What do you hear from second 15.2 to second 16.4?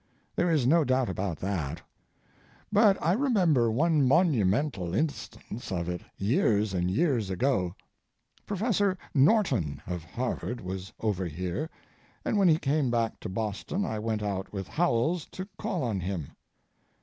to call on him.